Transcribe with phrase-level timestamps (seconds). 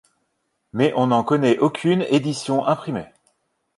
[0.73, 3.09] Mais on n'en connaît aucune édition imprimée.